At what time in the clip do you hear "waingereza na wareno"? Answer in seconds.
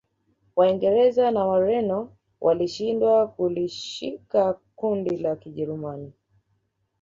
0.55-2.11